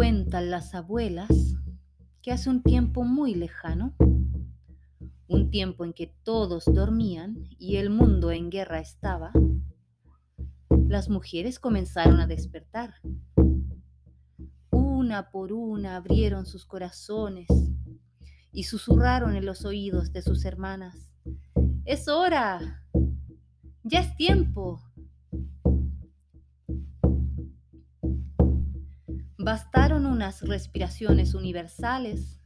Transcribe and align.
Cuentan 0.00 0.50
las 0.50 0.74
abuelas 0.74 1.28
que 2.22 2.32
hace 2.32 2.48
un 2.48 2.62
tiempo 2.62 3.04
muy 3.04 3.34
lejano, 3.34 3.94
un 5.28 5.50
tiempo 5.50 5.84
en 5.84 5.92
que 5.92 6.06
todos 6.22 6.64
dormían 6.64 7.36
y 7.58 7.76
el 7.76 7.90
mundo 7.90 8.30
en 8.30 8.48
guerra 8.48 8.80
estaba, 8.80 9.30
las 10.88 11.10
mujeres 11.10 11.58
comenzaron 11.58 12.18
a 12.18 12.26
despertar. 12.26 12.94
Una 14.70 15.30
por 15.30 15.52
una 15.52 15.96
abrieron 15.96 16.46
sus 16.46 16.64
corazones 16.64 17.46
y 18.52 18.62
susurraron 18.62 19.36
en 19.36 19.44
los 19.44 19.66
oídos 19.66 20.14
de 20.14 20.22
sus 20.22 20.46
hermanas, 20.46 21.12
es 21.84 22.08
hora, 22.08 22.86
ya 23.82 24.00
es 24.00 24.16
tiempo. 24.16 24.80
Bastaron 29.42 30.04
unas 30.04 30.42
respiraciones 30.42 31.32
universales 31.32 32.38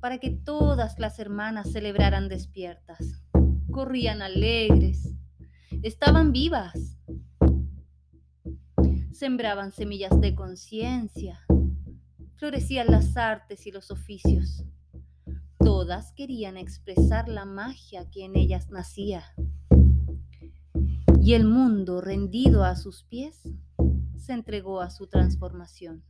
para 0.00 0.16
que 0.16 0.30
todas 0.30 0.98
las 0.98 1.18
hermanas 1.18 1.70
celebraran 1.70 2.30
despiertas. 2.30 3.22
Corrían 3.70 4.22
alegres, 4.22 5.14
estaban 5.82 6.32
vivas, 6.32 6.96
sembraban 9.12 9.72
semillas 9.72 10.18
de 10.18 10.34
conciencia, 10.34 11.38
florecían 12.36 12.86
las 12.86 13.14
artes 13.18 13.66
y 13.66 13.70
los 13.70 13.90
oficios. 13.90 14.64
Todas 15.58 16.12
querían 16.12 16.56
expresar 16.56 17.28
la 17.28 17.44
magia 17.44 18.08
que 18.08 18.24
en 18.24 18.36
ellas 18.36 18.70
nacía. 18.70 19.22
Y 21.20 21.34
el 21.34 21.44
mundo, 21.44 22.00
rendido 22.00 22.64
a 22.64 22.74
sus 22.74 23.02
pies, 23.02 23.42
se 24.16 24.32
entregó 24.32 24.80
a 24.80 24.90
su 24.90 25.06
transformación. 25.06 26.02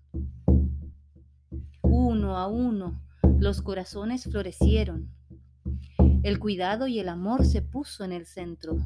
Uno 1.83 2.37
a 2.37 2.49
uno, 2.49 3.03
los 3.39 3.63
corazones 3.63 4.25
florecieron. 4.25 5.11
El 6.23 6.39
cuidado 6.39 6.87
y 6.87 6.99
el 6.99 7.09
amor 7.09 7.45
se 7.45 7.63
puso 7.63 8.05
en 8.05 8.13
el 8.13 8.27
centro. 8.27 8.77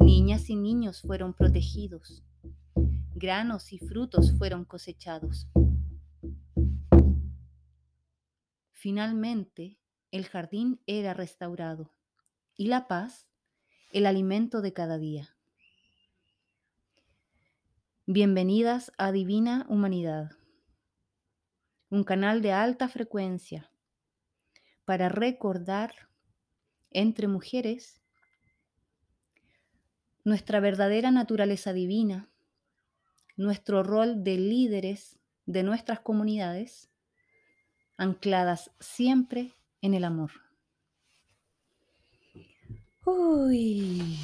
Niñas 0.00 0.50
y 0.50 0.56
niños 0.56 1.02
fueron 1.02 1.34
protegidos. 1.34 2.24
Granos 3.14 3.72
y 3.72 3.78
frutos 3.78 4.36
fueron 4.36 4.64
cosechados. 4.64 5.48
Finalmente, 8.72 9.78
el 10.10 10.26
jardín 10.26 10.80
era 10.86 11.14
restaurado 11.14 11.92
y 12.56 12.68
la 12.68 12.88
paz 12.88 13.28
el 13.92 14.06
alimento 14.06 14.60
de 14.60 14.72
cada 14.72 14.98
día. 14.98 15.37
Bienvenidas 18.10 18.90
a 18.96 19.12
Divina 19.12 19.66
Humanidad, 19.68 20.30
un 21.90 22.04
canal 22.04 22.40
de 22.40 22.52
alta 22.52 22.88
frecuencia 22.88 23.70
para 24.86 25.10
recordar 25.10 25.92
entre 26.90 27.28
mujeres 27.28 28.00
nuestra 30.24 30.58
verdadera 30.58 31.10
naturaleza 31.10 31.74
divina, 31.74 32.30
nuestro 33.36 33.82
rol 33.82 34.24
de 34.24 34.38
líderes 34.38 35.18
de 35.44 35.62
nuestras 35.62 36.00
comunidades, 36.00 36.88
ancladas 37.98 38.70
siempre 38.80 39.52
en 39.82 39.92
el 39.92 40.04
amor. 40.04 40.30
Uy. 43.04 44.18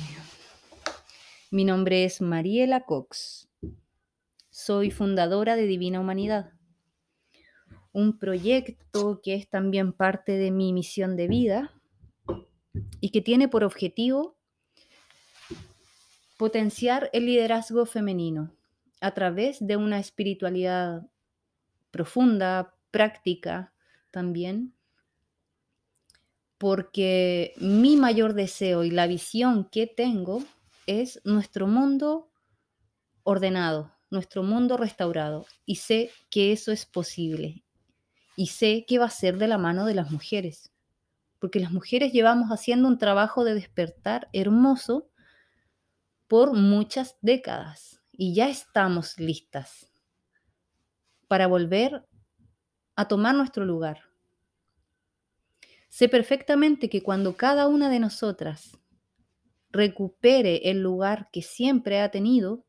Mi 1.50 1.66
nombre 1.66 2.06
es 2.06 2.22
Mariela 2.22 2.86
Cox 2.86 3.50
soy 4.64 4.90
fundadora 4.90 5.56
de 5.56 5.66
Divina 5.66 6.00
Humanidad, 6.00 6.52
un 7.92 8.18
proyecto 8.18 9.20
que 9.22 9.34
es 9.34 9.50
también 9.50 9.92
parte 9.92 10.32
de 10.38 10.50
mi 10.50 10.72
misión 10.72 11.16
de 11.16 11.28
vida 11.28 11.70
y 12.98 13.10
que 13.10 13.20
tiene 13.20 13.46
por 13.46 13.62
objetivo 13.62 14.38
potenciar 16.38 17.10
el 17.12 17.26
liderazgo 17.26 17.84
femenino 17.84 18.56
a 19.02 19.12
través 19.12 19.58
de 19.60 19.76
una 19.76 19.98
espiritualidad 19.98 21.02
profunda, 21.90 22.74
práctica 22.90 23.74
también, 24.10 24.74
porque 26.56 27.52
mi 27.58 27.96
mayor 27.96 28.32
deseo 28.32 28.82
y 28.82 28.90
la 28.90 29.06
visión 29.06 29.68
que 29.70 29.86
tengo 29.86 30.42
es 30.86 31.20
nuestro 31.24 31.66
mundo 31.66 32.30
ordenado, 33.24 33.93
nuestro 34.14 34.42
mundo 34.42 34.78
restaurado 34.78 35.44
y 35.66 35.76
sé 35.76 36.10
que 36.30 36.52
eso 36.52 36.72
es 36.72 36.86
posible 36.86 37.62
y 38.36 38.46
sé 38.46 38.84
que 38.88 38.98
va 38.98 39.06
a 39.06 39.10
ser 39.10 39.36
de 39.36 39.48
la 39.48 39.58
mano 39.58 39.84
de 39.84 39.94
las 39.94 40.10
mujeres, 40.10 40.72
porque 41.38 41.60
las 41.60 41.72
mujeres 41.72 42.12
llevamos 42.12 42.48
haciendo 42.48 42.88
un 42.88 42.98
trabajo 42.98 43.44
de 43.44 43.54
despertar 43.54 44.28
hermoso 44.32 45.10
por 46.26 46.54
muchas 46.54 47.16
décadas 47.20 48.00
y 48.10 48.34
ya 48.34 48.48
estamos 48.48 49.18
listas 49.18 49.90
para 51.28 51.46
volver 51.46 52.06
a 52.96 53.08
tomar 53.08 53.34
nuestro 53.34 53.64
lugar. 53.64 54.02
Sé 55.88 56.08
perfectamente 56.08 56.88
que 56.88 57.02
cuando 57.02 57.36
cada 57.36 57.68
una 57.68 57.88
de 57.88 58.00
nosotras 58.00 58.78
recupere 59.70 60.70
el 60.70 60.80
lugar 60.80 61.28
que 61.32 61.42
siempre 61.42 62.00
ha 62.00 62.10
tenido, 62.10 62.64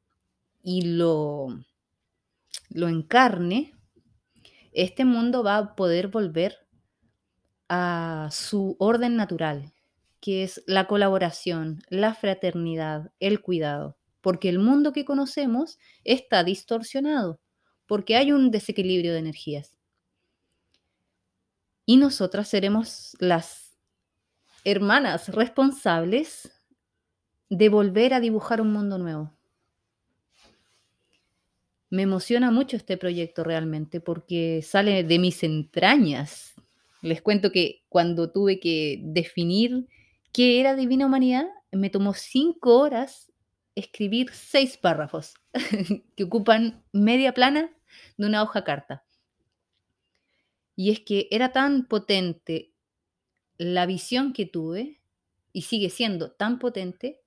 y 0.67 0.81
lo, 0.81 1.63
lo 2.69 2.87
encarne, 2.87 3.75
este 4.73 5.05
mundo 5.05 5.43
va 5.43 5.57
a 5.57 5.75
poder 5.75 6.07
volver 6.07 6.67
a 7.69 8.29
su 8.31 8.75
orden 8.79 9.15
natural, 9.15 9.73
que 10.19 10.43
es 10.43 10.63
la 10.65 10.87
colaboración, 10.87 11.83
la 11.89 12.15
fraternidad, 12.15 13.11
el 13.19 13.41
cuidado, 13.41 13.95
porque 14.21 14.49
el 14.49 14.57
mundo 14.57 14.91
que 14.91 15.05
conocemos 15.05 15.77
está 16.03 16.43
distorsionado, 16.43 17.39
porque 17.85 18.15
hay 18.15 18.31
un 18.31 18.49
desequilibrio 18.49 19.13
de 19.13 19.19
energías. 19.19 19.77
Y 21.85 21.97
nosotras 21.97 22.47
seremos 22.47 23.15
las 23.19 23.77
hermanas 24.63 25.29
responsables 25.29 26.51
de 27.51 27.69
volver 27.69 28.15
a 28.15 28.19
dibujar 28.19 28.61
un 28.61 28.73
mundo 28.73 28.97
nuevo. 28.97 29.34
Me 31.95 32.01
emociona 32.01 32.51
mucho 32.51 32.75
este 32.75 32.97
proyecto 32.97 33.45
realmente 33.45 34.01
porque 34.01 34.61
sale 34.61 35.06
de 35.06 35.17
mis 35.17 35.44
entrañas. 35.44 36.53
Les 37.01 37.22
cuento 37.22 37.53
que 37.53 37.85
cuando 37.88 38.33
tuve 38.33 38.59
que 38.59 39.00
definir 39.01 39.88
qué 40.34 40.59
era 40.59 40.75
Divina 40.75 41.05
Humanidad, 41.05 41.47
me 41.72 41.89
tomó 41.89 42.13
cinco 42.13 42.79
horas 42.79 43.31
escribir 43.75 44.29
seis 44.34 44.75
párrafos 44.75 45.35
que 46.17 46.23
ocupan 46.25 46.84
media 46.91 47.34
plana 47.34 47.72
de 48.17 48.28
una 48.28 48.44
hoja 48.44 48.66
carta. 48.66 49.05
Y 50.75 50.91
es 50.91 51.00
que 51.00 51.29
era 51.31 51.53
tan 51.53 51.85
potente 51.88 52.73
la 53.57 53.85
visión 53.85 54.34
que 54.34 54.45
tuve 54.45 55.00
y 55.53 55.61
sigue 55.61 55.89
siendo 55.89 56.31
tan 56.34 56.59
potente 56.59 57.22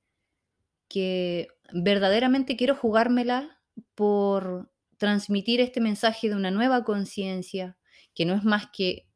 que 0.88 1.48
verdaderamente 1.72 2.54
quiero 2.58 2.74
jugármela 2.74 3.57
por 3.94 4.70
transmitir 4.96 5.60
este 5.60 5.80
mensaje 5.80 6.28
de 6.28 6.36
una 6.36 6.50
nueva 6.50 6.84
conciencia, 6.84 7.76
que 8.14 8.24
no 8.24 8.34
es 8.34 8.44
más 8.44 8.68
que 8.72 9.06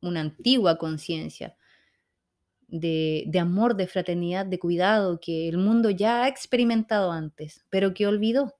una 0.00 0.20
antigua 0.20 0.78
conciencia 0.78 1.56
de, 2.68 3.24
de, 3.26 3.38
amor, 3.38 3.76
de 3.76 3.86
fraternidad, 3.86 4.46
de 4.46 4.58
cuidado, 4.58 5.20
que 5.20 5.48
el 5.48 5.58
mundo 5.58 5.90
ya 5.90 6.24
ha 6.24 6.28
experimentado 6.28 7.12
antes, 7.12 7.64
pero 7.70 7.92
que 7.94 8.06
olvidó. 8.06 8.54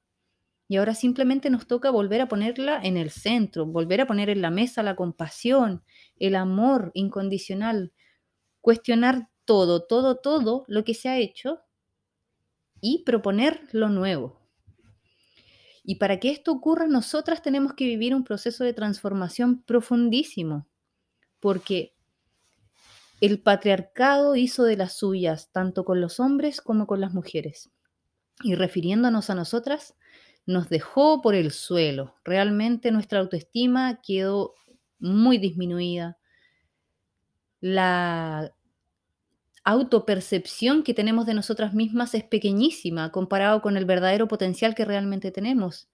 Y 0.68 0.76
ahora 0.76 0.94
simplemente 0.94 1.50
nos 1.50 1.66
toca 1.66 1.90
volver 1.90 2.20
a 2.20 2.28
ponerla 2.28 2.80
en 2.82 2.96
el 2.96 3.10
centro, 3.10 3.66
volver 3.66 4.00
a 4.00 4.06
poner 4.06 4.30
en 4.30 4.42
la 4.42 4.50
mesa 4.50 4.82
la 4.82 4.96
compasión, 4.96 5.82
el 6.16 6.34
amor 6.34 6.92
incondicional, 6.94 7.92
cuestionar 8.60 9.28
todo, 9.44 9.84
todo, 9.84 10.16
todo 10.16 10.64
lo 10.68 10.84
que 10.84 10.94
se 10.94 11.08
ha 11.08 11.18
hecho 11.18 11.60
y 12.80 13.04
proponer 13.04 13.68
lo 13.72 13.88
nuevo. 13.88 14.41
Y 15.84 15.96
para 15.96 16.20
que 16.20 16.30
esto 16.30 16.52
ocurra, 16.52 16.86
nosotras 16.86 17.42
tenemos 17.42 17.74
que 17.74 17.84
vivir 17.84 18.14
un 18.14 18.24
proceso 18.24 18.64
de 18.64 18.72
transformación 18.72 19.62
profundísimo, 19.62 20.68
porque 21.40 21.94
el 23.20 23.40
patriarcado 23.40 24.36
hizo 24.36 24.64
de 24.64 24.76
las 24.76 24.96
suyas, 24.96 25.50
tanto 25.52 25.84
con 25.84 26.00
los 26.00 26.20
hombres 26.20 26.60
como 26.60 26.86
con 26.86 27.00
las 27.00 27.12
mujeres. 27.12 27.70
Y 28.42 28.54
refiriéndonos 28.54 29.30
a 29.30 29.34
nosotras, 29.34 29.94
nos 30.46 30.68
dejó 30.68 31.22
por 31.22 31.34
el 31.34 31.52
suelo. 31.52 32.16
Realmente 32.24 32.90
nuestra 32.90 33.20
autoestima 33.20 34.00
quedó 34.02 34.54
muy 34.98 35.38
disminuida. 35.38 36.18
La 37.60 38.52
autopercepción 39.64 40.82
que 40.82 40.94
tenemos 40.94 41.26
de 41.26 41.34
nosotras 41.34 41.74
mismas 41.74 42.14
es 42.14 42.24
pequeñísima 42.24 43.12
comparado 43.12 43.62
con 43.62 43.76
el 43.76 43.84
verdadero 43.84 44.28
potencial 44.28 44.74
que 44.74 44.84
realmente 44.84 45.30
tenemos. 45.30 45.88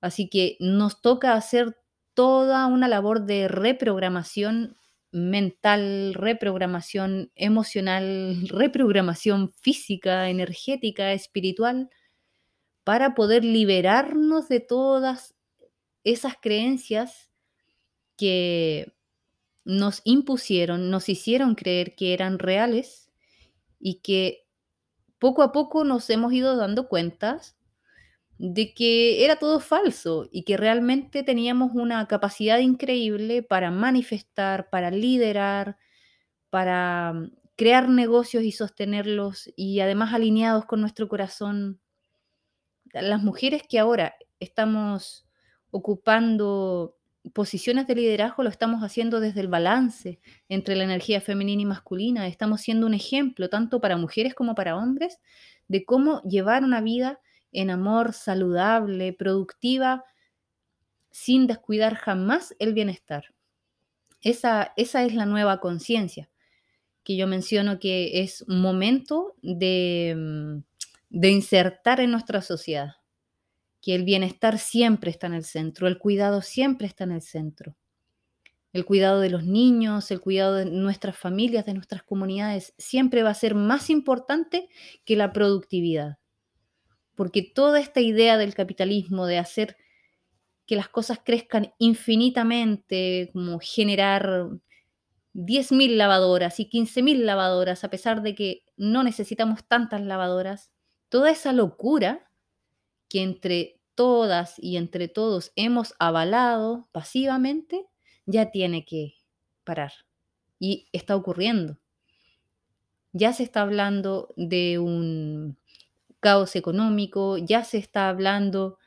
Así 0.00 0.28
que 0.28 0.56
nos 0.60 1.00
toca 1.00 1.34
hacer 1.34 1.78
toda 2.14 2.66
una 2.66 2.88
labor 2.88 3.24
de 3.24 3.48
reprogramación 3.48 4.76
mental, 5.12 6.14
reprogramación 6.14 7.30
emocional, 7.36 8.48
reprogramación 8.48 9.52
física, 9.60 10.28
energética, 10.28 11.12
espiritual, 11.12 11.90
para 12.82 13.14
poder 13.14 13.44
liberarnos 13.44 14.48
de 14.48 14.60
todas 14.60 15.34
esas 16.02 16.34
creencias 16.40 17.30
que 18.16 18.92
nos 19.64 20.02
impusieron, 20.04 20.90
nos 20.90 21.08
hicieron 21.08 21.54
creer 21.54 21.94
que 21.94 22.12
eran 22.12 22.38
reales 22.38 23.03
y 23.84 23.96
que 23.96 24.46
poco 25.18 25.42
a 25.42 25.52
poco 25.52 25.84
nos 25.84 26.08
hemos 26.08 26.32
ido 26.32 26.56
dando 26.56 26.88
cuentas 26.88 27.54
de 28.38 28.72
que 28.72 29.26
era 29.26 29.36
todo 29.36 29.60
falso 29.60 30.26
y 30.32 30.44
que 30.44 30.56
realmente 30.56 31.22
teníamos 31.22 31.72
una 31.74 32.08
capacidad 32.08 32.58
increíble 32.60 33.42
para 33.42 33.70
manifestar, 33.70 34.70
para 34.70 34.90
liderar, 34.90 35.76
para 36.48 37.12
mm, 37.12 37.32
crear 37.56 37.90
negocios 37.90 38.42
y 38.44 38.52
sostenerlos 38.52 39.52
y 39.54 39.80
además 39.80 40.14
alineados 40.14 40.64
con 40.64 40.80
nuestro 40.80 41.06
corazón. 41.06 41.78
Las 42.94 43.22
mujeres 43.22 43.64
que 43.68 43.78
ahora 43.78 44.14
estamos 44.40 45.26
ocupando 45.70 46.96
posiciones 47.32 47.86
de 47.86 47.94
liderazgo 47.94 48.42
lo 48.42 48.50
estamos 48.50 48.82
haciendo 48.82 49.20
desde 49.20 49.40
el 49.40 49.48
balance 49.48 50.20
entre 50.48 50.76
la 50.76 50.84
energía 50.84 51.20
femenina 51.20 51.62
y 51.62 51.66
masculina. 51.66 52.26
Estamos 52.26 52.60
siendo 52.60 52.86
un 52.86 52.94
ejemplo 52.94 53.48
tanto 53.48 53.80
para 53.80 53.96
mujeres 53.96 54.34
como 54.34 54.54
para 54.54 54.76
hombres 54.76 55.20
de 55.68 55.84
cómo 55.84 56.22
llevar 56.22 56.62
una 56.62 56.80
vida 56.80 57.20
en 57.52 57.70
amor 57.70 58.12
saludable, 58.12 59.12
productiva, 59.12 60.04
sin 61.10 61.46
descuidar 61.46 61.94
jamás 61.94 62.54
el 62.58 62.74
bienestar. 62.74 63.32
Esa, 64.20 64.72
esa 64.76 65.04
es 65.04 65.14
la 65.14 65.26
nueva 65.26 65.60
conciencia 65.60 66.28
que 67.04 67.16
yo 67.16 67.26
menciono 67.26 67.78
que 67.78 68.22
es 68.22 68.44
momento 68.48 69.36
de, 69.42 70.14
mm, 70.16 70.62
de 71.10 71.30
insertar 71.30 72.00
en 72.00 72.10
nuestra 72.10 72.40
sociedad, 72.42 72.96
que 73.84 73.94
el 73.94 74.04
bienestar 74.04 74.58
siempre 74.58 75.10
está 75.10 75.26
en 75.26 75.34
el 75.34 75.44
centro, 75.44 75.88
el 75.88 75.98
cuidado 75.98 76.40
siempre 76.40 76.86
está 76.86 77.04
en 77.04 77.12
el 77.12 77.22
centro. 77.22 77.76
El 78.72 78.84
cuidado 78.84 79.20
de 79.20 79.30
los 79.30 79.44
niños, 79.44 80.10
el 80.10 80.20
cuidado 80.20 80.54
de 80.54 80.64
nuestras 80.64 81.16
familias, 81.16 81.66
de 81.66 81.74
nuestras 81.74 82.02
comunidades, 82.02 82.74
siempre 82.78 83.22
va 83.22 83.30
a 83.30 83.34
ser 83.34 83.54
más 83.54 83.90
importante 83.90 84.68
que 85.04 85.16
la 85.16 85.32
productividad 85.32 86.18
porque 87.14 87.42
toda 87.42 87.80
esta 87.80 88.00
idea 88.00 88.36
del 88.36 88.54
capitalismo 88.54 89.26
de 89.26 89.38
hacer 89.38 89.76
que 90.66 90.76
las 90.76 90.88
cosas 90.88 91.20
crezcan 91.24 91.72
infinitamente, 91.78 93.30
como 93.32 93.58
generar 93.60 94.48
10.000 95.34 95.96
lavadoras 95.96 96.58
y 96.58 96.68
15.000 96.68 97.18
lavadoras, 97.18 97.84
a 97.84 97.90
pesar 97.90 98.22
de 98.22 98.34
que 98.34 98.64
no 98.76 99.02
necesitamos 99.02 99.66
tantas 99.66 100.00
lavadoras, 100.00 100.70
toda 101.08 101.30
esa 101.30 101.52
locura 101.52 102.30
que 103.08 103.22
entre 103.22 103.73
todas 103.94 104.54
y 104.58 104.76
entre 104.76 105.08
todos 105.08 105.52
hemos 105.56 105.94
avalado 105.98 106.88
pasivamente, 106.92 107.86
ya 108.26 108.50
tiene 108.50 108.84
que 108.84 109.14
parar. 109.64 109.92
Y 110.58 110.88
está 110.92 111.16
ocurriendo. 111.16 111.78
Ya 113.12 113.32
se 113.32 113.42
está 113.42 113.62
hablando 113.62 114.34
de 114.36 114.78
un 114.78 115.56
caos 116.20 116.56
económico, 116.56 117.36
ya 117.38 117.64
se 117.64 117.78
está 117.78 118.08
hablando 118.08 118.78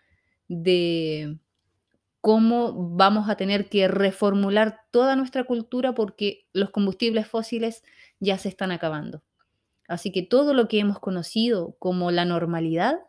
de 0.48 1.38
cómo 2.19 2.74
vamos 2.95 3.30
a 3.30 3.38
tener 3.38 3.69
que 3.69 3.88
reformular 3.88 4.81
toda 4.92 5.15
nuestra 5.15 5.44
cultura 5.44 5.94
porque 5.94 6.48
los 6.51 6.71
combustibles 6.71 7.27
fósiles 7.27 7.83
ya 8.19 8.38
se 8.38 8.50
están 8.50 8.71
acabando. 8.71 9.24
Así 9.88 10.12
que 10.12 10.24
todo 10.24 10.54
lo 10.54 10.68
que 10.68 10.80
hemos 10.80 11.00
conocido 11.00 11.75
como 11.80 12.12
la 12.12 12.25
normalidad 12.25 13.00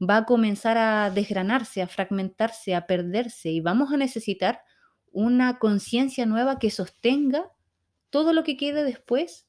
va 0.00 0.18
a 0.18 0.24
comenzar 0.24 0.76
a 0.78 1.10
desgranarse, 1.10 1.82
a 1.82 1.88
fragmentarse, 1.88 2.74
a 2.74 2.86
perderse 2.86 3.50
y 3.50 3.60
vamos 3.60 3.92
a 3.92 3.96
necesitar 3.96 4.62
una 5.12 5.58
conciencia 5.58 6.26
nueva 6.26 6.58
que 6.58 6.70
sostenga 6.70 7.50
todo 8.10 8.32
lo 8.32 8.44
que 8.44 8.56
quede 8.56 8.84
después 8.84 9.46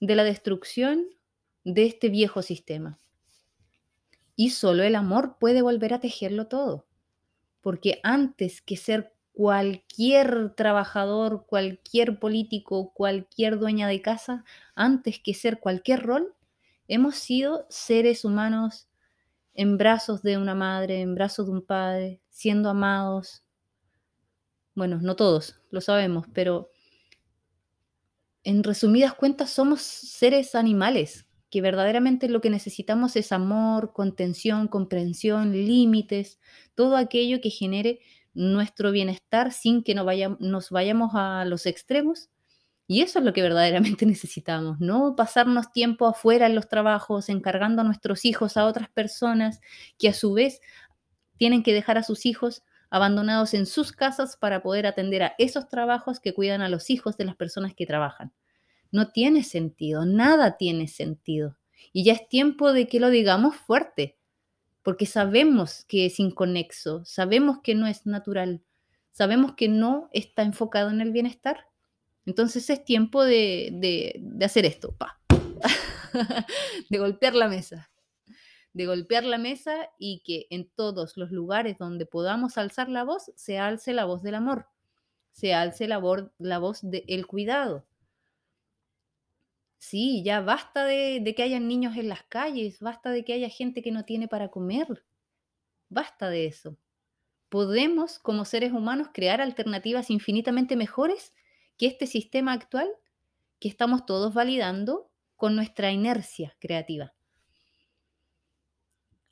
de 0.00 0.16
la 0.16 0.24
destrucción 0.24 1.06
de 1.64 1.86
este 1.86 2.08
viejo 2.08 2.42
sistema. 2.42 2.98
Y 4.36 4.50
solo 4.50 4.82
el 4.82 4.94
amor 4.94 5.36
puede 5.38 5.62
volver 5.62 5.94
a 5.94 6.00
tejerlo 6.00 6.46
todo. 6.46 6.86
Porque 7.60 8.00
antes 8.02 8.62
que 8.62 8.76
ser 8.76 9.12
cualquier 9.32 10.54
trabajador, 10.54 11.46
cualquier 11.46 12.18
político, 12.18 12.92
cualquier 12.92 13.58
dueña 13.58 13.88
de 13.88 14.00
casa, 14.00 14.44
antes 14.74 15.20
que 15.20 15.34
ser 15.34 15.60
cualquier 15.60 16.04
rol, 16.04 16.34
hemos 16.88 17.16
sido 17.16 17.66
seres 17.68 18.24
humanos 18.24 18.88
en 19.58 19.76
brazos 19.76 20.22
de 20.22 20.38
una 20.38 20.54
madre, 20.54 21.00
en 21.00 21.16
brazos 21.16 21.46
de 21.46 21.52
un 21.52 21.62
padre, 21.62 22.20
siendo 22.30 22.70
amados. 22.70 23.42
Bueno, 24.76 25.00
no 25.02 25.16
todos, 25.16 25.60
lo 25.70 25.80
sabemos, 25.80 26.26
pero 26.32 26.70
en 28.44 28.62
resumidas 28.62 29.14
cuentas 29.14 29.50
somos 29.50 29.82
seres 29.82 30.54
animales 30.54 31.26
que 31.50 31.60
verdaderamente 31.60 32.28
lo 32.28 32.40
que 32.40 32.50
necesitamos 32.50 33.16
es 33.16 33.32
amor, 33.32 33.92
contención, 33.92 34.68
comprensión, 34.68 35.50
límites, 35.50 36.38
todo 36.76 36.96
aquello 36.96 37.40
que 37.40 37.50
genere 37.50 37.98
nuestro 38.34 38.92
bienestar 38.92 39.52
sin 39.52 39.82
que 39.82 39.96
nos 39.96 40.70
vayamos 40.70 41.10
a 41.14 41.44
los 41.46 41.66
extremos. 41.66 42.30
Y 42.90 43.02
eso 43.02 43.18
es 43.18 43.24
lo 43.24 43.34
que 43.34 43.42
verdaderamente 43.42 44.06
necesitamos, 44.06 44.80
no 44.80 45.14
pasarnos 45.14 45.70
tiempo 45.70 46.06
afuera 46.06 46.46
en 46.46 46.54
los 46.56 46.68
trabajos, 46.68 47.28
encargando 47.28 47.82
a 47.82 47.84
nuestros 47.84 48.24
hijos 48.24 48.56
a 48.56 48.64
otras 48.64 48.88
personas 48.88 49.60
que 49.98 50.08
a 50.08 50.14
su 50.14 50.32
vez 50.32 50.60
tienen 51.36 51.62
que 51.62 51.74
dejar 51.74 51.98
a 51.98 52.02
sus 52.02 52.26
hijos 52.26 52.64
abandonados 52.90 53.52
en 53.52 53.66
sus 53.66 53.92
casas 53.92 54.36
para 54.36 54.62
poder 54.62 54.86
atender 54.86 55.22
a 55.22 55.34
esos 55.38 55.68
trabajos 55.68 56.18
que 56.18 56.32
cuidan 56.32 56.62
a 56.62 56.70
los 56.70 56.88
hijos 56.88 57.16
de 57.18 57.26
las 57.26 57.36
personas 57.36 57.74
que 57.74 57.86
trabajan. 57.86 58.32
No 58.90 59.10
tiene 59.10 59.44
sentido, 59.44 60.06
nada 60.06 60.56
tiene 60.56 60.88
sentido. 60.88 61.58
Y 61.92 62.04
ya 62.04 62.14
es 62.14 62.26
tiempo 62.28 62.72
de 62.72 62.88
que 62.88 63.00
lo 63.00 63.10
digamos 63.10 63.56
fuerte, 63.56 64.16
porque 64.82 65.04
sabemos 65.04 65.84
que 65.86 66.06
es 66.06 66.18
inconexo, 66.18 67.04
sabemos 67.04 67.58
que 67.62 67.74
no 67.74 67.86
es 67.86 68.06
natural, 68.06 68.62
sabemos 69.12 69.52
que 69.54 69.68
no 69.68 70.08
está 70.12 70.42
enfocado 70.42 70.88
en 70.88 71.02
el 71.02 71.12
bienestar. 71.12 71.66
Entonces 72.28 72.68
es 72.68 72.84
tiempo 72.84 73.24
de, 73.24 74.20
hacer 74.44 74.66
esto, 74.66 74.94
de 76.90 76.98
golpear 76.98 77.34
la 77.34 77.48
mesa, 77.48 77.90
de 78.74 78.84
golpear 78.84 79.24
la 79.24 79.38
mesa 79.38 79.88
y 79.98 80.22
que 80.26 80.46
en 80.50 80.68
todos 80.68 81.16
los 81.16 81.30
lugares 81.30 81.78
donde 81.78 82.04
podamos 82.04 82.58
alzar 82.58 82.90
la 82.90 83.02
voz, 83.02 83.32
se 83.34 83.58
alce 83.58 83.94
la 83.94 84.04
voz 84.04 84.22
del 84.22 84.34
amor, 84.34 84.66
se 85.32 85.54
alce 85.54 85.88
la, 85.88 86.02
la 86.36 86.58
voz 86.58 86.80
del 86.82 87.26
cuidado, 87.26 87.86
Sí, 89.78 90.22
ya 90.22 90.42
basta 90.42 90.84
de, 90.84 91.32
que 91.34 91.42
hayan 91.42 91.66
niños 91.66 91.96
en 91.96 92.10
las 92.10 92.24
calles, 92.24 92.80
basta 92.80 93.10
de 93.10 93.24
que 93.24 93.32
haya 93.32 93.48
gente 93.48 93.80
que 93.80 93.90
no 93.90 94.04
tiene 94.04 94.28
para 94.28 94.50
comer, 94.50 95.06
basta 95.88 96.28
de 96.28 96.44
eso. 96.44 96.76
¿Podemos, 97.48 98.18
como 98.18 98.44
seres 98.44 98.72
humanos, 98.72 99.08
crear 99.14 99.40
alternativas 99.40 100.10
infinitamente 100.10 100.76
mejores 100.76 101.32
que 101.78 101.86
este 101.86 102.06
sistema 102.06 102.52
actual 102.52 102.88
que 103.60 103.68
estamos 103.68 104.04
todos 104.04 104.34
validando 104.34 105.10
con 105.36 105.56
nuestra 105.56 105.90
inercia 105.90 106.56
creativa? 106.58 107.14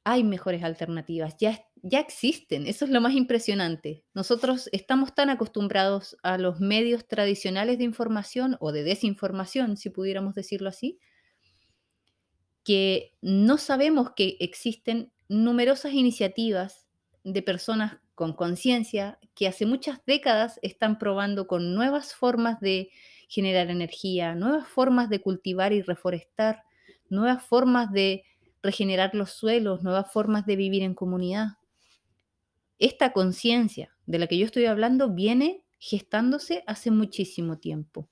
hay 0.08 0.22
mejores 0.22 0.62
alternativas, 0.62 1.34
ya, 1.36 1.66
ya 1.82 1.98
existen, 1.98 2.68
eso 2.68 2.84
es 2.84 2.92
lo 2.92 3.00
más 3.00 3.14
impresionante. 3.14 4.04
Nosotros 4.14 4.68
estamos 4.70 5.16
tan 5.16 5.30
acostumbrados 5.30 6.16
a 6.22 6.38
los 6.38 6.60
medios 6.60 7.08
tradicionales 7.08 7.78
de 7.78 7.84
información 7.84 8.56
o 8.60 8.70
de 8.70 8.84
desinformación, 8.84 9.76
si 9.76 9.90
pudiéramos 9.90 10.36
decirlo 10.36 10.68
así, 10.68 11.00
que 12.62 13.14
no 13.20 13.58
sabemos 13.58 14.12
que 14.14 14.36
existen 14.38 15.12
numerosas 15.28 15.92
iniciativas 15.92 16.86
de 17.24 17.42
personas 17.42 17.96
con 18.16 18.32
conciencia 18.32 19.18
que 19.34 19.46
hace 19.46 19.66
muchas 19.66 20.00
décadas 20.06 20.58
están 20.62 20.98
probando 20.98 21.46
con 21.46 21.74
nuevas 21.74 22.14
formas 22.14 22.58
de 22.60 22.90
generar 23.28 23.68
energía, 23.68 24.34
nuevas 24.34 24.66
formas 24.66 25.10
de 25.10 25.20
cultivar 25.20 25.74
y 25.74 25.82
reforestar, 25.82 26.62
nuevas 27.10 27.44
formas 27.44 27.92
de 27.92 28.24
regenerar 28.62 29.14
los 29.14 29.32
suelos, 29.32 29.82
nuevas 29.82 30.10
formas 30.10 30.46
de 30.46 30.56
vivir 30.56 30.82
en 30.82 30.94
comunidad. 30.94 31.58
Esta 32.78 33.12
conciencia 33.12 33.94
de 34.06 34.18
la 34.18 34.26
que 34.26 34.38
yo 34.38 34.46
estoy 34.46 34.64
hablando 34.64 35.10
viene 35.10 35.62
gestándose 35.78 36.64
hace 36.66 36.90
muchísimo 36.90 37.58
tiempo, 37.58 38.08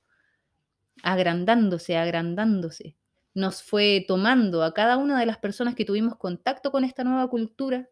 agrandándose, 1.03 1.97
agrandándose. 1.97 2.95
Nos 3.33 3.63
fue 3.63 4.05
tomando 4.07 4.63
a 4.65 4.75
cada 4.75 4.99
una 4.99 5.19
de 5.19 5.25
las 5.25 5.39
personas 5.39 5.75
que 5.75 5.87
tuvimos 5.87 6.17
contacto 6.17 6.71
con 6.71 6.85
esta 6.85 7.05
nueva 7.05 7.27
cultura, 7.31 7.89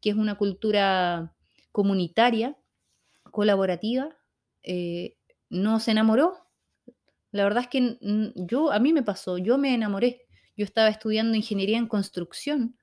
que 0.00 0.08
es 0.08 0.16
una 0.16 0.36
cultura 0.36 1.34
comunitaria, 1.72 2.56
colaborativa, 3.30 4.16
eh, 4.62 5.16
no 5.50 5.80
se 5.80 5.90
enamoró. 5.90 6.46
La 7.30 7.44
verdad 7.44 7.64
es 7.64 7.68
que 7.68 7.98
yo, 8.36 8.70
a 8.70 8.78
mí 8.78 8.92
me 8.92 9.02
pasó, 9.02 9.38
yo 9.38 9.58
me 9.58 9.74
enamoré. 9.74 10.26
Yo 10.56 10.64
estaba 10.64 10.88
estudiando 10.88 11.34
ingeniería 11.34 11.78
en 11.78 11.88
construcción 11.88 12.76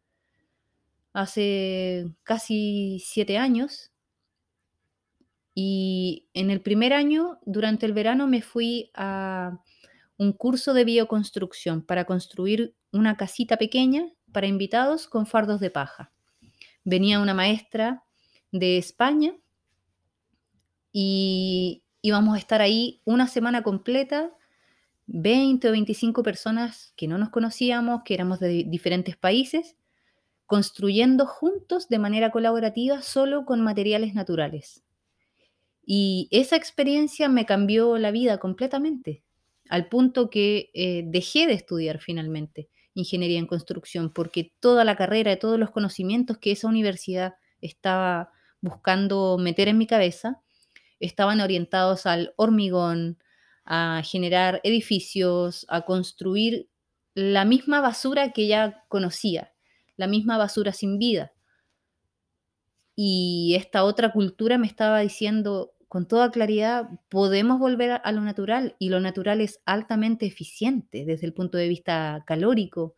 hace 1.14 2.08
casi 2.24 3.00
siete 3.04 3.38
años 3.38 3.92
y 5.62 6.30
en 6.34 6.52
el 6.52 6.62
primer 6.62 6.94
año, 6.94 7.40
durante 7.46 7.86
el 7.86 7.92
verano, 7.92 8.28
me 8.28 8.42
fui 8.42 8.92
a 8.94 9.60
un 10.18 10.32
curso 10.32 10.74
de 10.74 10.86
bioconstrucción 10.86 11.82
para 11.82 12.06
construir 12.06 12.76
una 12.94 13.18
casita 13.18 13.58
pequeña 13.58 14.08
para 14.32 14.48
invitados 14.48 15.08
con 15.08 15.26
fardos 15.26 15.60
de 15.60 15.70
paja. 15.70 16.14
Venía 16.86 17.20
una 17.20 17.34
maestra 17.34 18.06
de 18.52 18.78
España 18.78 19.36
y 20.92 21.84
íbamos 22.02 22.36
a 22.36 22.40
estar 22.40 22.62
ahí 22.62 23.02
una 23.06 23.28
semana 23.28 23.64
completa, 23.64 24.32
20 25.08 25.70
o 25.70 25.72
25 25.72 26.24
personas 26.24 26.94
que 26.96 27.08
no 27.08 27.18
nos 27.18 27.30
conocíamos, 27.30 28.02
que 28.04 28.14
éramos 28.14 28.40
de 28.40 28.64
diferentes 28.68 29.18
países, 29.18 29.76
construyendo 30.46 31.26
juntos 31.26 31.90
de 31.90 32.00
manera 32.00 32.32
colaborativa 32.32 33.02
solo 33.02 33.46
con 33.46 33.62
materiales 33.62 34.14
naturales. 34.14 34.84
Y 35.86 36.28
esa 36.32 36.56
experiencia 36.56 37.30
me 37.30 37.46
cambió 37.46 37.98
la 37.98 38.12
vida 38.12 38.38
completamente 38.40 39.24
al 39.70 39.88
punto 39.88 40.30
que 40.30 40.72
eh, 40.74 41.04
dejé 41.06 41.48
de 41.48 41.54
estudiar 41.54 42.00
finalmente 42.00 42.70
ingeniería 42.96 43.40
en 43.40 43.46
construcción, 43.48 44.12
porque 44.12 44.54
toda 44.60 44.84
la 44.84 44.96
carrera, 44.96 45.32
y 45.32 45.40
todos 45.40 45.60
los 45.60 45.72
conocimientos 45.72 46.38
que 46.38 46.52
esa 46.52 46.68
universidad 46.68 47.36
estaba 47.62 48.32
buscando 48.62 49.38
meter 49.38 49.68
en 49.68 49.78
mi 49.78 49.88
cabeza, 49.88 50.42
estaban 51.00 51.42
orientados 51.42 52.06
al 52.06 52.34
hormigón, 52.36 53.18
a 53.66 54.02
generar 54.04 54.62
edificios, 54.64 55.66
a 55.70 55.82
construir 55.82 56.70
la 57.14 57.46
misma 57.46 57.82
basura 57.82 58.32
que 58.32 58.48
ya 58.48 58.84
conocía, 58.88 59.54
la 59.96 60.08
misma 60.08 60.38
basura 60.38 60.74
sin 60.74 60.98
vida. 60.98 61.34
Y 62.96 63.56
esta 63.56 63.84
otra 63.84 64.12
cultura 64.12 64.58
me 64.58 64.68
estaba 64.68 65.00
diciendo, 65.00 65.74
con 65.88 66.08
toda 66.08 66.32
claridad 66.32 66.88
podemos 67.10 67.60
volver 67.60 68.02
a 68.04 68.12
lo 68.12 68.22
natural 68.22 68.76
y 68.78 68.90
lo 68.90 69.00
natural 69.00 69.42
es 69.42 69.60
altamente 69.66 70.26
eficiente 70.26 71.06
desde 71.06 71.26
el 71.26 71.34
punto 71.34 71.58
de 71.58 71.68
vista 71.68 72.24
calórico, 72.28 72.96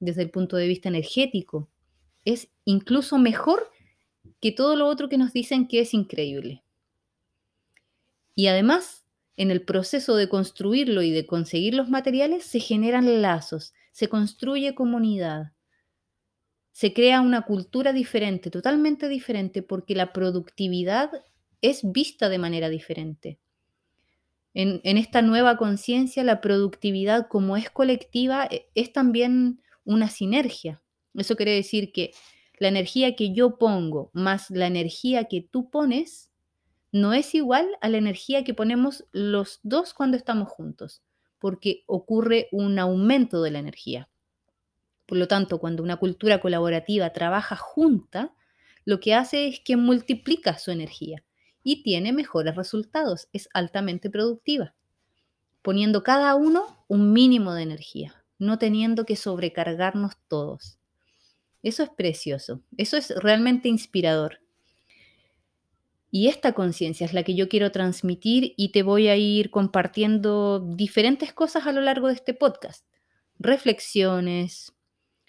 desde 0.00 0.22
el 0.22 0.30
punto 0.30 0.56
de 0.56 0.66
vista 0.66 0.88
energético. 0.88 1.68
Es 2.24 2.50
incluso 2.64 3.18
mejor 3.18 3.70
que 4.42 4.50
todo 4.52 4.74
lo 4.74 4.88
otro 4.88 5.08
que 5.08 5.16
nos 5.16 5.32
dicen 5.32 5.68
que 5.68 5.80
es 5.80 5.94
increíble. 5.94 6.64
Y 8.34 8.48
además, 8.48 9.04
en 9.36 9.52
el 9.52 9.62
proceso 9.62 10.16
de 10.16 10.28
construirlo 10.28 11.02
y 11.02 11.12
de 11.12 11.26
conseguir 11.26 11.74
los 11.74 11.88
materiales 11.88 12.44
se 12.44 12.58
generan 12.58 13.22
lazos, 13.22 13.72
se 13.92 14.08
construye 14.08 14.74
comunidad, 14.74 15.52
se 16.72 16.92
crea 16.92 17.20
una 17.20 17.42
cultura 17.42 17.92
diferente, 17.92 18.50
totalmente 18.50 19.08
diferente, 19.08 19.62
porque 19.62 19.94
la 19.94 20.12
productividad 20.12 21.10
es 21.60 21.80
vista 21.92 22.28
de 22.28 22.38
manera 22.38 22.68
diferente. 22.68 23.38
En, 24.54 24.80
esta 24.98 25.22
nueva 25.22 25.56
conciencia, 25.56 26.24
la 26.24 26.40
productividad 26.40 27.28
como 27.28 27.56
es 27.56 27.70
colectiva 27.70 28.48
e, 28.50 28.66
es 28.74 28.92
también 28.92 29.62
una 29.84 30.08
sinergia. 30.08 30.82
Eso 31.14 31.36
quiere 31.36 31.52
decir 31.52 31.92
que 31.92 32.12
la 32.62 32.68
energía 32.68 33.16
que 33.16 33.32
yo 33.32 33.58
pongo 33.58 34.12
más 34.12 34.48
la 34.50 34.68
energía 34.68 35.24
que 35.24 35.40
tú 35.40 35.68
pones 35.68 36.30
no 36.92 37.12
es 37.12 37.34
igual 37.34 37.66
a 37.80 37.88
la 37.88 37.98
energía 37.98 38.44
que 38.44 38.54
ponemos 38.54 39.04
los 39.10 39.58
dos 39.64 39.92
cuando 39.94 40.16
estamos 40.16 40.48
juntos, 40.48 41.02
porque 41.40 41.82
ocurre 41.88 42.46
un 42.52 42.78
aumento 42.78 43.42
de 43.42 43.50
la 43.50 43.58
energía. 43.58 44.08
Por 45.06 45.18
lo 45.18 45.26
tanto, 45.26 45.58
cuando 45.58 45.82
una 45.82 45.96
cultura 45.96 46.40
colaborativa 46.40 47.12
trabaja 47.12 47.56
junta, 47.56 48.32
lo 48.84 49.00
que 49.00 49.14
hace 49.14 49.48
es 49.48 49.58
que 49.58 49.76
multiplica 49.76 50.56
su 50.56 50.70
energía 50.70 51.24
y 51.64 51.82
tiene 51.82 52.12
mejores 52.12 52.54
resultados, 52.54 53.26
es 53.32 53.48
altamente 53.54 54.08
productiva, 54.08 54.76
poniendo 55.62 56.04
cada 56.04 56.36
uno 56.36 56.84
un 56.86 57.12
mínimo 57.12 57.54
de 57.54 57.64
energía, 57.64 58.24
no 58.38 58.56
teniendo 58.58 59.04
que 59.04 59.16
sobrecargarnos 59.16 60.12
todos. 60.28 60.78
Eso 61.62 61.82
es 61.82 61.90
precioso, 61.90 62.62
eso 62.76 62.96
es 62.96 63.10
realmente 63.10 63.68
inspirador. 63.68 64.40
Y 66.10 66.28
esta 66.28 66.52
conciencia 66.52 67.06
es 67.06 67.14
la 67.14 67.22
que 67.22 67.34
yo 67.34 67.48
quiero 67.48 67.72
transmitir 67.72 68.52
y 68.56 68.70
te 68.70 68.82
voy 68.82 69.08
a 69.08 69.16
ir 69.16 69.50
compartiendo 69.50 70.60
diferentes 70.60 71.32
cosas 71.32 71.66
a 71.66 71.72
lo 71.72 71.80
largo 71.80 72.08
de 72.08 72.14
este 72.14 72.34
podcast. 72.34 72.86
Reflexiones, 73.38 74.74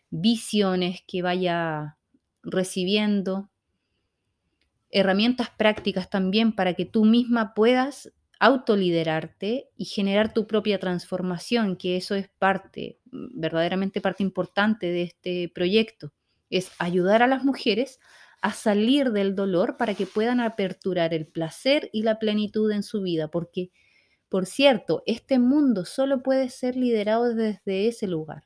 visiones 0.10 1.02
que 1.08 1.22
vaya 1.22 1.98
recibiendo, 2.44 3.50
herramientas 4.92 5.50
prácticas 5.58 6.10
también 6.10 6.54
para 6.54 6.74
que 6.74 6.86
tú 6.86 7.06
misma 7.06 7.54
puedas 7.54 8.12
autoliderarte 8.40 9.70
y 9.78 9.86
generar 9.86 10.34
tu 10.34 10.48
propia 10.48 10.80
transformación, 10.80 11.78
que 11.78 11.96
eso 11.96 12.14
es 12.14 12.28
parte, 12.28 13.00
verdaderamente 13.06 14.02
parte 14.02 14.22
importante 14.22 14.88
de 14.88 15.04
este 15.04 15.50
proyecto, 15.56 16.12
es 16.54 16.72
ayudar 16.78 17.24
a 17.24 17.28
las 17.28 17.44
mujeres 17.44 18.00
a 18.42 18.52
salir 18.52 19.12
del 19.12 19.36
dolor 19.36 19.78
para 19.78 19.96
que 19.96 20.06
puedan 20.06 20.40
aperturar 20.40 21.14
el 21.14 21.26
placer 21.26 21.90
y 21.94 22.04
la 22.04 22.20
plenitud 22.20 22.70
en 22.72 22.84
su 22.84 23.02
vida, 23.02 23.30
porque, 23.30 23.72
por 24.28 24.46
cierto, 24.46 25.02
este 25.06 25.40
mundo 25.40 25.86
solo 25.86 26.22
puede 26.22 26.50
ser 26.50 26.76
liderado 26.76 27.34
desde 27.34 27.88
ese 27.88 28.06
lugar. 28.06 28.44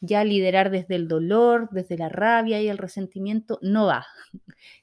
Ya 0.00 0.22
liderar 0.24 0.70
desde 0.70 0.94
el 0.94 1.08
dolor, 1.08 1.70
desde 1.72 1.96
la 1.98 2.08
rabia 2.08 2.60
y 2.60 2.68
el 2.68 2.78
resentimiento 2.78 3.58
no 3.62 3.86
va. 3.86 4.06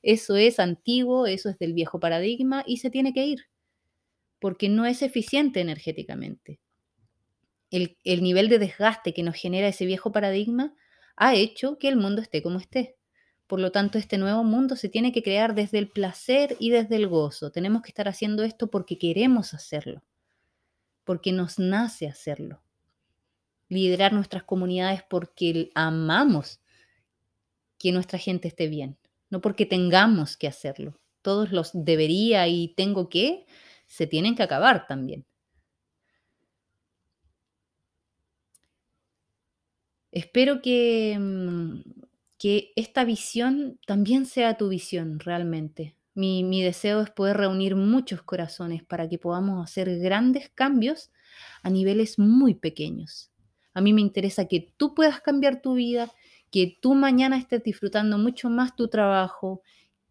Eso 0.02 0.36
es 0.36 0.60
antiguo, 0.60 1.28
eso 1.28 1.50
es 1.50 1.60
del 1.60 1.74
viejo 1.74 2.00
paradigma 2.00 2.64
y 2.66 2.78
se 2.78 2.90
tiene 2.90 3.14
que 3.14 3.26
ir, 3.26 3.46
porque 4.40 4.70
no 4.70 4.86
es 4.86 5.04
eficiente 5.04 5.62
energéticamente. 5.62 6.60
El, 7.70 7.98
el 8.04 8.24
nivel 8.24 8.50
de 8.50 8.58
desgaste 8.58 9.14
que 9.14 9.24
nos 9.24 9.36
genera 9.36 9.68
ese 9.68 9.86
viejo 9.86 10.12
paradigma 10.12 10.74
ha 11.16 11.36
hecho 11.36 11.78
que 11.78 11.88
el 11.88 11.96
mundo 11.96 12.22
esté 12.22 12.42
como 12.42 12.60
esté. 12.60 12.98
Por 13.48 13.60
lo 13.60 13.72
tanto, 13.72 13.98
este 13.98 14.18
nuevo 14.18 14.44
mundo 14.44 14.76
se 14.76 14.90
tiene 14.90 15.12
que 15.12 15.24
crear 15.24 15.54
desde 15.54 15.78
el 15.78 15.90
placer 15.90 16.56
y 16.60 16.72
desde 16.72 16.96
el 16.96 17.08
gozo. 17.08 17.52
Tenemos 17.52 17.84
que 17.84 17.90
estar 17.90 18.08
haciendo 18.08 18.44
esto 18.44 18.68
porque 18.68 18.98
queremos 18.98 19.54
hacerlo, 19.54 20.04
porque 21.04 21.32
nos 21.32 21.60
nace 21.60 22.08
hacerlo 22.08 22.62
liderar 23.70 24.14
nuestras 24.14 24.44
comunidades 24.44 25.04
porque 25.10 25.72
amamos 25.76 26.60
que 27.78 27.92
nuestra 27.92 28.20
gente 28.20 28.48
esté 28.48 28.68
bien, 28.68 28.98
no 29.30 29.42
porque 29.42 29.66
tengamos 29.66 30.38
que 30.38 30.48
hacerlo. 30.48 31.00
Todos 31.22 31.52
los 31.52 31.72
debería 31.74 32.48
y 32.48 32.70
tengo 32.76 33.10
que 33.10 33.46
se 33.88 34.08
tienen 34.08 34.36
que 34.36 34.44
acabar 34.44 34.88
también. 34.88 35.26
Espero 40.16 40.62
que, 40.62 41.18
mm, 41.20 41.82
que 42.38 42.72
esta 42.78 43.04
visión 43.04 43.78
también 43.86 44.26
sea 44.26 44.56
tu 44.56 44.70
visión 44.70 45.20
realmente. 45.20 45.98
Mi, 46.14 46.42
mi, 46.42 46.64
deseo 46.64 47.02
es 47.02 47.10
poder 47.10 47.36
reunir 47.36 47.76
muchos 47.76 48.22
corazones 48.22 48.82
para 48.82 49.10
que 49.10 49.18
podamos 49.20 49.62
hacer 49.62 50.00
grandes 50.00 50.50
cambios 50.56 51.12
a 51.64 51.70
niveles 51.70 52.18
muy 52.18 52.56
pequeños. 52.56 53.30
A 53.74 53.82
mí 53.82 53.92
me 53.92 54.00
interesa 54.00 54.46
que 54.46 54.74
tú 54.78 54.96
puedas 54.96 55.20
cambiar 55.20 55.62
tu 55.62 55.74
vida, 55.74 56.10
que 56.50 56.78
tú 56.82 56.96
mañana 56.96 57.38
estés 57.38 57.62
disfrutando 57.62 58.18
mucho 58.18 58.50
más 58.50 58.74
tu 58.74 58.88
trabajo, 58.88 59.64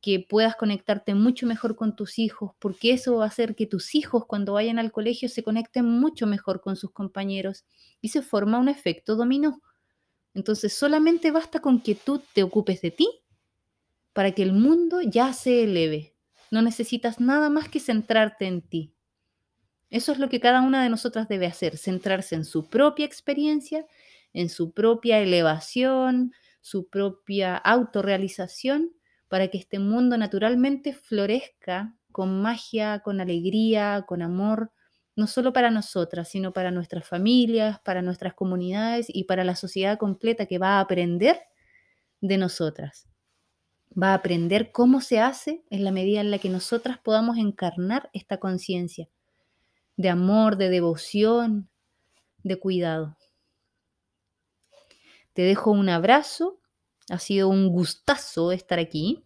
que 0.03 0.21
puedas 0.21 0.55
conectarte 0.55 1.15
mucho 1.15 1.47
mejor 1.47 1.77
con 1.77 1.97
tus 1.97 2.19
hijos, 2.19 2.53
porque 2.59 2.93
eso 2.93 3.17
va 3.17 3.25
a 3.25 3.29
hacer 3.29 3.55
que 3.57 3.65
tus 3.65 3.95
hijos 3.95 4.27
cuando 4.27 4.53
vayan 4.53 4.79
al 4.79 4.93
colegio 4.93 5.31
se 5.31 5.43
conecten 5.43 5.87
mucho 5.87 6.27
mejor 6.27 6.61
con 6.61 6.77
sus 6.77 6.91
compañeros 6.91 7.65
y 8.03 8.11
se 8.11 8.21
forma 8.21 8.59
un 8.59 8.69
efecto 8.69 9.17
dominó. 9.17 9.63
Entonces 10.35 10.73
solamente 10.73 11.31
basta 11.31 11.61
con 11.61 11.81
que 11.81 11.95
tú 11.95 12.21
te 12.33 12.43
ocupes 12.43 12.83
de 12.83 12.91
ti 12.91 13.09
para 14.13 14.33
que 14.33 14.43
el 14.43 14.53
mundo 14.53 15.01
ya 15.01 15.33
se 15.33 15.65
eleve. 15.65 16.15
No 16.51 16.63
necesitas 16.63 17.21
nada 17.21 17.51
más 17.51 17.69
que 17.69 17.81
centrarte 17.81 18.47
en 18.47 18.63
ti. 18.63 18.95
Eso 19.91 20.13
es 20.13 20.19
lo 20.19 20.29
que 20.29 20.41
cada 20.41 20.63
una 20.63 20.83
de 20.83 20.91
nosotras 20.91 21.29
debe 21.29 21.47
hacer, 21.47 21.77
centrarse 21.77 22.35
en 22.35 22.45
su 22.45 22.69
propia 22.69 23.07
experiencia, 23.07 23.87
en 24.33 24.49
su 24.49 24.73
propia 24.73 25.21
elevación, 25.21 26.33
su 26.61 26.89
propia 26.89 27.57
autorrealización, 27.57 28.93
para 29.29 29.49
que 29.49 29.59
este 29.59 29.79
mundo 29.79 30.17
naturalmente 30.17 30.95
florezca 30.95 31.97
con 32.13 32.41
magia, 32.43 33.01
con 33.01 33.21
alegría, 33.21 34.05
con 34.07 34.23
amor, 34.23 34.73
no 35.17 35.27
solo 35.27 35.53
para 35.53 35.71
nosotras, 35.71 36.29
sino 36.29 36.53
para 36.53 36.71
nuestras 36.71 37.07
familias, 37.07 37.81
para 37.81 38.03
nuestras 38.03 38.35
comunidades 38.35 39.07
y 39.09 39.25
para 39.25 39.45
la 39.45 39.57
sociedad 39.57 39.99
completa 39.99 40.47
que 40.47 40.59
va 40.59 40.79
a 40.79 40.81
aprender 40.81 41.41
de 42.21 42.39
nosotras. 42.39 43.09
va 43.97 44.11
a 44.11 44.15
aprender 44.15 44.73
cómo 44.73 45.01
se 45.01 45.21
hace 45.21 45.63
en 45.71 45.85
la 45.85 45.93
medida 45.93 46.21
en 46.21 46.31
la 46.31 46.39
que 46.39 46.49
nosotras 46.49 46.99
podamos 46.99 47.39
encarnar 47.39 48.11
esta 48.13 48.39
conciencia 48.39 49.09
de 49.97 50.09
amor, 50.09 50.57
de 50.57 50.69
devoción, 50.69 51.71
de 52.43 52.59
cuidado. 52.59 53.17
Te 55.33 55.43
dejo 55.43 55.71
un 55.71 55.89
abrazo, 55.89 56.61
ha 57.11 57.19
sido 57.19 57.49
un 57.49 57.69
gustazo 57.69 58.53
estar 58.53 58.79
aquí 58.79 59.25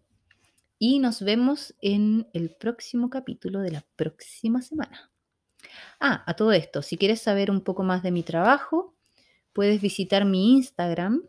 y 0.79 0.99
nos 0.99 1.23
vemos 1.23 1.75
en 1.81 2.29
el 2.33 2.51
próximo 2.51 3.11
capítulo 3.11 3.61
de 3.61 3.73
la 3.73 3.85
próxima 3.97 4.63
semana. 4.63 5.11
Ah, 6.01 6.23
a 6.27 6.35
todo 6.35 6.53
esto, 6.53 6.83
si 6.83 6.97
quieres 6.97 7.21
saber 7.21 7.51
un 7.51 7.63
poco 7.63 7.83
más 7.83 8.03
de 8.03 8.11
mi 8.11 8.23
trabajo, 8.23 8.95
puedes 9.53 9.81
visitar 9.81 10.25
mi 10.25 10.53
Instagram, 10.53 11.23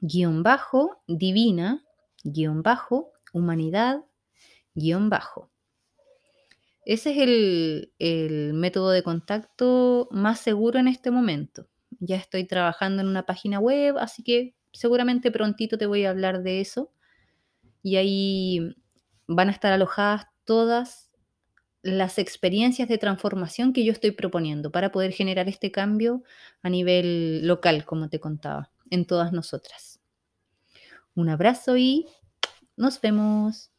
guion 0.00 0.42
bajo, 0.42 1.02
divina, 1.06 1.84
guion 2.24 2.62
bajo, 2.62 3.12
humanidad, 3.32 4.04
guion 4.74 5.10
bajo. 5.10 5.50
Ese 6.84 7.12
es 7.12 7.18
el, 7.18 7.92
el, 7.98 8.54
método 8.54 8.90
de 8.90 9.04
contacto 9.04 10.08
más 10.10 10.40
seguro 10.40 10.80
en 10.80 10.88
este 10.88 11.10
momento. 11.10 11.68
Ya 12.00 12.16
estoy 12.16 12.44
trabajando 12.44 13.02
en 13.02 13.08
una 13.08 13.24
página 13.24 13.60
web, 13.60 13.98
así 13.98 14.24
que 14.24 14.56
seguramente 14.72 15.30
prontito 15.30 15.78
te 15.78 15.86
voy 15.86 16.04
a 16.04 16.10
hablar 16.10 16.42
de 16.42 16.60
eso. 16.60 16.92
Y 17.84 17.96
ahí 17.96 18.74
van 19.28 19.48
a 19.48 19.52
estar 19.52 19.72
alojadas 19.72 20.26
todas 20.44 21.11
las 21.82 22.18
experiencias 22.18 22.88
de 22.88 22.98
transformación 22.98 23.72
que 23.72 23.84
yo 23.84 23.92
estoy 23.92 24.12
proponiendo 24.12 24.70
para 24.70 24.92
poder 24.92 25.12
generar 25.12 25.48
este 25.48 25.72
cambio 25.72 26.22
a 26.62 26.70
nivel 26.70 27.46
local, 27.46 27.84
como 27.84 28.08
te 28.08 28.20
contaba, 28.20 28.70
en 28.90 29.06
todas 29.06 29.32
nosotras. 29.32 30.00
Un 31.14 31.28
abrazo 31.28 31.76
y 31.76 32.06
nos 32.76 33.00
vemos. 33.00 33.71